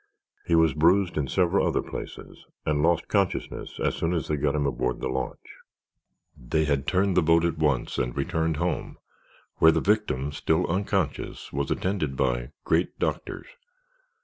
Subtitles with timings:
[0.47, 4.55] He was bruised in several other places and lost consciousness as soon as they got
[4.55, 5.59] him aboard the launch.
[6.35, 8.97] They had turned the boat at once and returned home,
[9.57, 13.45] where the victim, still unconscious, was attended by "great doctors."